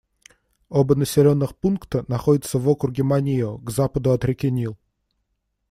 [0.69, 4.75] Оба населенных пункта находятся в округе Манио, к западу от реки Нил.